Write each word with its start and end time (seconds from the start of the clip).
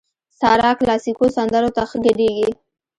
سارا 0.39 0.69
کلاسيکو 0.79 1.25
سندرو 1.35 1.69
ته 1.75 1.83
ښه 1.89 1.97
ګډېږي. 2.05 2.49